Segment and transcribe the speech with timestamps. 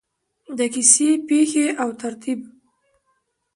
[0.57, 2.39] د کیسې پیښې او ترتیب: